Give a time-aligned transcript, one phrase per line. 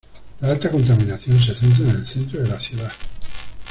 [0.39, 2.91] La alta contaminación se centra en el centro de la ciudad.